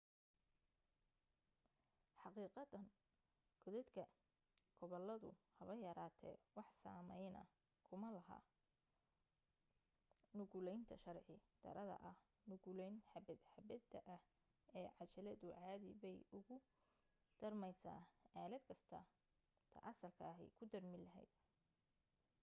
[2.21, 2.85] xaqiiqatan
[3.61, 4.03] koodadka
[4.79, 7.41] gobaladu haba yaraatee wax saamayna
[7.87, 8.29] kuma leh
[10.37, 12.17] nuqulaynta sharci darrada ah
[12.49, 14.21] nuqulayn xabbad-xabbada ah
[14.79, 16.57] ee cajaladu caadi bay ugu
[17.39, 18.01] daarmaysaa
[18.39, 18.99] aalad kasta
[19.71, 21.31] ta asalka ahi ku daarmi lahayd